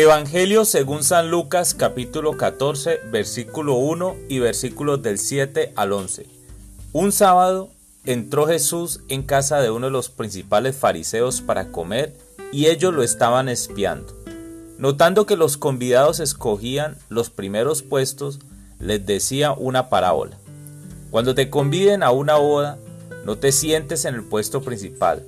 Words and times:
Evangelio 0.00 0.64
según 0.64 1.02
San 1.02 1.28
Lucas 1.28 1.74
capítulo 1.74 2.36
14 2.36 3.00
versículo 3.10 3.74
1 3.74 4.14
y 4.28 4.38
versículos 4.38 5.02
del 5.02 5.18
7 5.18 5.72
al 5.74 5.92
11. 5.92 6.24
Un 6.92 7.10
sábado 7.10 7.70
entró 8.04 8.46
Jesús 8.46 9.00
en 9.08 9.24
casa 9.24 9.60
de 9.60 9.72
uno 9.72 9.86
de 9.86 9.92
los 9.92 10.08
principales 10.08 10.76
fariseos 10.76 11.40
para 11.40 11.72
comer 11.72 12.16
y 12.52 12.66
ellos 12.66 12.94
lo 12.94 13.02
estaban 13.02 13.48
espiando. 13.48 14.14
Notando 14.78 15.26
que 15.26 15.36
los 15.36 15.56
convidados 15.56 16.20
escogían 16.20 16.96
los 17.08 17.28
primeros 17.28 17.82
puestos, 17.82 18.38
les 18.78 19.04
decía 19.04 19.50
una 19.50 19.88
parábola. 19.88 20.38
Cuando 21.10 21.34
te 21.34 21.50
conviden 21.50 22.04
a 22.04 22.12
una 22.12 22.36
boda, 22.36 22.78
no 23.24 23.36
te 23.36 23.50
sientes 23.50 24.04
en 24.04 24.14
el 24.14 24.22
puesto 24.22 24.62
principal, 24.62 25.26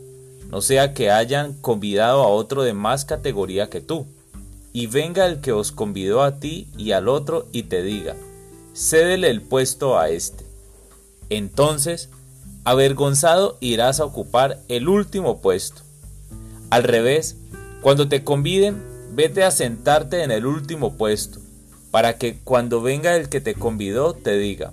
no 0.48 0.61
sea 0.61 0.95
que 0.95 1.11
hayan 1.11 1.55
convidado 1.55 2.23
a 2.23 2.29
otro 2.29 2.62
de 2.62 2.73
más 2.73 3.05
categoría 3.05 3.68
que 3.68 3.80
tú, 3.80 4.07
y 4.73 4.87
venga 4.87 5.27
el 5.27 5.41
que 5.41 5.53
os 5.53 5.73
convidó 5.73 6.23
a 6.23 6.39
ti 6.39 6.69
y 6.77 6.93
al 6.93 7.09
otro 7.09 7.47
y 7.53 7.65
te 7.65 7.83
diga, 7.83 8.17
cédele 8.75 9.31
el 9.31 9.43
puesto 9.43 9.99
a 9.99 10.11
este. 10.11 10.45
Entonces, 11.29 12.11
avergonzado 12.65 13.57
irás 13.61 14.01
a 14.01 14.05
ocupar 14.05 14.61
el 14.69 14.89
último 14.89 15.41
puesto. 15.41 15.83
Al 16.71 16.85
revés, 16.85 17.37
cuando 17.83 18.09
te 18.09 18.23
conviden, 18.23 18.83
vete 19.13 19.43
a 19.45 19.51
sentarte 19.51 20.23
en 20.23 20.31
el 20.31 20.46
último 20.46 20.96
puesto, 20.96 21.41
para 21.91 22.17
que 22.17 22.39
cuando 22.39 22.81
venga 22.81 23.17
el 23.17 23.29
que 23.29 23.41
te 23.41 23.55
convidó 23.55 24.15
te 24.15 24.39
diga, 24.39 24.73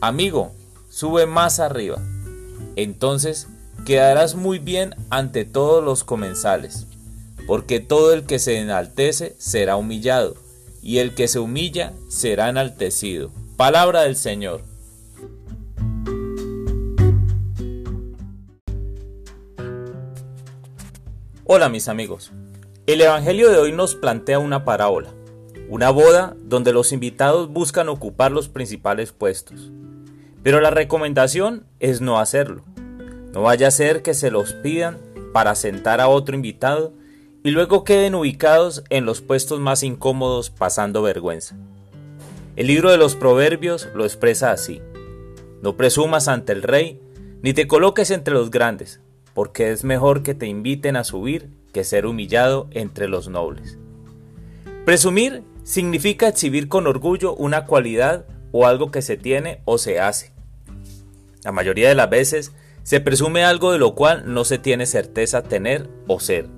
amigo, 0.00 0.52
sube 0.88 1.26
más 1.26 1.58
arriba. 1.58 2.00
Entonces 2.76 3.48
quedarás 3.84 4.34
muy 4.34 4.58
bien 4.58 4.94
ante 5.10 5.44
todos 5.44 5.82
los 5.82 6.04
comensales, 6.04 6.86
porque 7.46 7.80
todo 7.80 8.12
el 8.12 8.24
que 8.24 8.38
se 8.38 8.58
enaltece 8.58 9.34
será 9.38 9.76
humillado, 9.76 10.36
y 10.82 10.98
el 10.98 11.14
que 11.14 11.28
se 11.28 11.38
humilla 11.38 11.92
será 12.08 12.48
enaltecido. 12.48 13.30
Palabra 13.56 14.02
del 14.02 14.16
Señor. 14.16 14.62
Hola 21.44 21.68
mis 21.68 21.88
amigos. 21.88 22.32
El 22.86 23.00
Evangelio 23.00 23.50
de 23.50 23.58
hoy 23.58 23.72
nos 23.72 23.94
plantea 23.94 24.38
una 24.38 24.64
parábola, 24.64 25.12
una 25.68 25.90
boda 25.90 26.36
donde 26.40 26.72
los 26.72 26.92
invitados 26.92 27.50
buscan 27.50 27.88
ocupar 27.88 28.32
los 28.32 28.48
principales 28.48 29.12
puestos. 29.12 29.70
Pero 30.42 30.60
la 30.60 30.70
recomendación 30.70 31.66
es 31.80 32.00
no 32.00 32.18
hacerlo. 32.18 32.64
No 33.32 33.42
vaya 33.42 33.68
a 33.68 33.70
ser 33.70 34.02
que 34.02 34.14
se 34.14 34.30
los 34.30 34.52
pidan 34.54 34.98
para 35.32 35.54
sentar 35.54 36.00
a 36.00 36.08
otro 36.08 36.34
invitado 36.34 36.92
y 37.46 37.50
luego 37.50 37.84
queden 37.84 38.14
ubicados 38.14 38.84
en 38.88 39.04
los 39.04 39.20
puestos 39.20 39.60
más 39.60 39.82
incómodos 39.82 40.48
pasando 40.48 41.02
vergüenza. 41.02 41.54
El 42.56 42.68
libro 42.68 42.90
de 42.90 42.96
los 42.96 43.16
Proverbios 43.16 43.86
lo 43.94 44.04
expresa 44.04 44.50
así. 44.50 44.80
No 45.60 45.76
presumas 45.76 46.26
ante 46.26 46.54
el 46.54 46.62
rey, 46.62 46.98
ni 47.42 47.52
te 47.52 47.68
coloques 47.68 48.10
entre 48.10 48.32
los 48.32 48.50
grandes, 48.50 49.00
porque 49.34 49.72
es 49.72 49.84
mejor 49.84 50.22
que 50.22 50.34
te 50.34 50.46
inviten 50.46 50.96
a 50.96 51.04
subir 51.04 51.50
que 51.74 51.84
ser 51.84 52.06
humillado 52.06 52.68
entre 52.70 53.08
los 53.08 53.28
nobles. 53.28 53.76
Presumir 54.86 55.42
significa 55.64 56.28
exhibir 56.28 56.68
con 56.68 56.86
orgullo 56.86 57.34
una 57.34 57.66
cualidad 57.66 58.24
o 58.52 58.66
algo 58.66 58.90
que 58.90 59.02
se 59.02 59.18
tiene 59.18 59.60
o 59.66 59.76
se 59.76 60.00
hace. 60.00 60.32
La 61.42 61.52
mayoría 61.52 61.90
de 61.90 61.94
las 61.94 62.08
veces 62.08 62.52
se 62.84 63.00
presume 63.00 63.44
algo 63.44 63.70
de 63.70 63.78
lo 63.78 63.94
cual 63.94 64.32
no 64.32 64.46
se 64.46 64.56
tiene 64.56 64.86
certeza 64.86 65.42
tener 65.42 65.90
o 66.06 66.20
ser. 66.20 66.48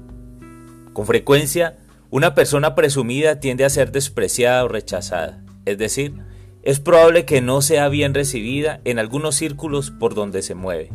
Con 0.97 1.05
frecuencia, 1.05 1.77
una 2.09 2.35
persona 2.35 2.75
presumida 2.75 3.39
tiende 3.39 3.67
a 3.67 3.69
ser 3.69 3.93
despreciada 3.93 4.65
o 4.65 4.69
rechazada, 4.69 5.45
es 5.67 5.77
decir, 5.77 6.15
es 6.63 6.81
probable 6.81 7.27
que 7.27 7.43
no 7.43 7.61
sea 7.61 7.91
bien 7.91 8.15
recibida 8.15 8.81
en 8.85 8.99
algunos 8.99 9.35
círculos 9.35 9.91
por 9.91 10.15
donde 10.15 10.41
se 10.41 10.55
mueve. 10.55 10.93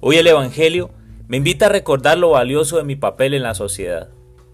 Hoy 0.00 0.16
el 0.16 0.26
Evangelio 0.26 0.90
me 1.28 1.36
invita 1.36 1.66
a 1.66 1.68
recordar 1.68 2.18
lo 2.18 2.30
valioso 2.30 2.78
de 2.78 2.82
mi 2.82 2.96
papel 2.96 3.34
en 3.34 3.44
la 3.44 3.54
sociedad. 3.54 4.08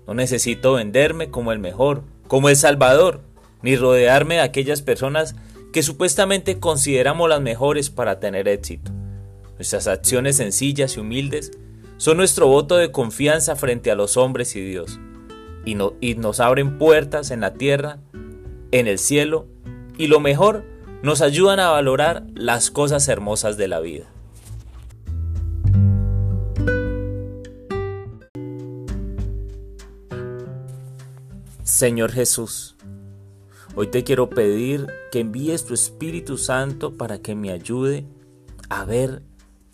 No 0.07 0.13
necesito 0.13 0.75
venderme 0.75 1.31
como 1.31 1.53
el 1.53 1.59
mejor, 1.59 2.03
como 2.29 2.51
el 2.51 2.57
salvador, 2.57 3.23
ni 3.63 3.75
rodearme 3.77 4.35
de 4.35 4.41
aquellas 4.43 4.83
personas 4.83 5.35
que 5.73 5.83
supuestamente 5.83 6.61
consideramos 6.61 7.27
las 7.27 7.41
mejores 7.41 7.89
para 7.89 8.21
tener 8.21 8.49
éxito. 8.49 8.93
Nuestras 9.55 9.87
acciones 9.87 10.37
sencillas 10.37 10.99
y 10.99 11.01
humildes 11.01 11.53
son 12.03 12.17
nuestro 12.17 12.49
voto 12.49 12.79
de 12.79 12.91
confianza 12.91 13.55
frente 13.55 13.93
a 13.93 13.95
los 13.95 14.17
hombres 14.17 14.57
y 14.57 14.61
Dios, 14.61 14.99
y, 15.65 15.77
y 16.01 16.17
nos 16.17 16.41
abren 16.41 16.77
puertas 16.77 17.31
en 17.31 17.43
la 17.43 17.55
tierra, 17.55 18.01
en 18.73 18.89
el 18.89 18.99
cielo, 18.99 19.47
y 19.99 20.09
lo 20.09 20.19
mejor, 20.19 20.65
nos 21.05 21.21
ayudan 21.21 21.61
a 21.61 21.71
valorar 21.71 22.27
las 22.35 22.73
cosas 22.73 23.07
hermosas 23.07 23.57
de 23.57 23.69
la 23.69 23.79
vida. 23.79 24.07
Señor 31.63 32.11
Jesús, 32.11 32.75
hoy 33.77 33.87
te 33.87 34.03
quiero 34.03 34.29
pedir 34.29 34.89
que 35.13 35.21
envíes 35.21 35.65
tu 35.65 35.73
Espíritu 35.73 36.37
Santo 36.37 36.97
para 36.97 37.19
que 37.21 37.37
me 37.37 37.53
ayude 37.53 38.07
a 38.71 38.85
ver 38.85 39.23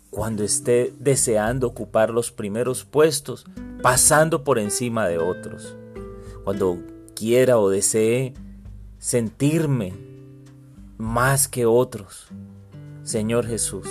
cuando 0.09 0.43
esté 0.43 0.93
deseando 0.99 1.67
ocupar 1.67 2.09
los 2.09 2.31
primeros 2.31 2.85
puestos, 2.85 3.45
pasando 3.81 4.43
por 4.43 4.59
encima 4.59 5.07
de 5.07 5.17
otros. 5.17 5.75
Cuando 6.43 6.79
quiera 7.15 7.59
o 7.59 7.69
desee 7.69 8.33
sentirme 8.97 9.93
más 10.97 11.47
que 11.47 11.65
otros. 11.65 12.27
Señor 13.03 13.47
Jesús, 13.47 13.87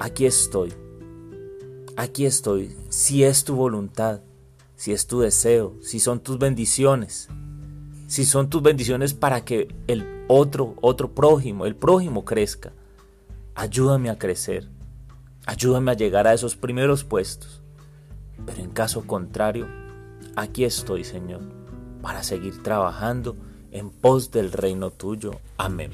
aquí 0.00 0.26
estoy. 0.26 0.72
Aquí 1.96 2.24
estoy, 2.24 2.74
si 2.88 3.22
es 3.22 3.44
tu 3.44 3.54
voluntad 3.54 4.20
si 4.82 4.90
es 4.92 5.06
tu 5.06 5.20
deseo, 5.20 5.76
si 5.80 6.00
son 6.00 6.18
tus 6.18 6.40
bendiciones, 6.40 7.28
si 8.08 8.24
son 8.24 8.50
tus 8.50 8.62
bendiciones 8.62 9.14
para 9.14 9.44
que 9.44 9.68
el 9.86 10.24
otro, 10.26 10.74
otro 10.80 11.14
prójimo, 11.14 11.66
el 11.66 11.76
prójimo 11.76 12.24
crezca. 12.24 12.72
Ayúdame 13.54 14.10
a 14.10 14.18
crecer, 14.18 14.68
ayúdame 15.46 15.90
a 15.90 15.94
llegar 15.94 16.26
a 16.26 16.32
esos 16.32 16.56
primeros 16.56 17.04
puestos. 17.04 17.62
Pero 18.46 18.62
en 18.62 18.70
caso 18.70 19.06
contrario, 19.06 19.68
aquí 20.36 20.64
estoy, 20.64 21.04
Señor, 21.04 21.42
para 22.00 22.22
seguir 22.22 22.62
trabajando 22.62 23.36
en 23.70 23.90
pos 23.90 24.30
del 24.30 24.52
reino 24.52 24.90
tuyo. 24.90 25.32
Amén. 25.58 25.92